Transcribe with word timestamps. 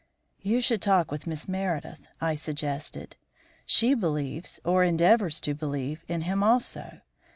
"You 0.41 0.61
should 0.61 0.81
talk 0.81 1.11
with 1.11 1.27
Miss 1.27 1.47
Meredith," 1.47 2.07
I 2.19 2.33
suggested. 2.33 3.17
"She 3.67 3.93
believes, 3.93 4.59
or 4.65 4.83
endeavours 4.83 5.39
to 5.41 5.53
believe, 5.53 6.03
in 6.07 6.21
him 6.21 6.41
also. 6.41 7.01